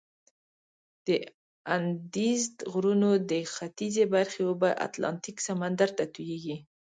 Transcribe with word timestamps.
د 1.07 1.09
اندیزد 1.75 2.55
غرونو 2.71 3.09
د 3.31 3.33
ختیځي 3.53 4.05
برخې 4.13 4.41
اوبه 4.49 4.69
اتلانتیک 4.85 5.37
سمندر 5.47 5.89
ته 5.97 6.05
تویږي. 6.15 6.57